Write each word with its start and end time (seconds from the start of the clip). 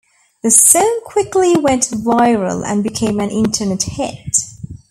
The 0.41 0.49
song 0.49 1.01
quickly 1.05 1.55
went 1.57 1.83
viral 1.91 2.65
and 2.65 2.81
became 2.81 3.19
an 3.19 3.29
internet 3.29 3.83
hit. 3.83 4.35